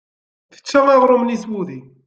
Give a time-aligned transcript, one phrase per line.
[0.53, 1.79] Tečča aɣrum-nni s wudi.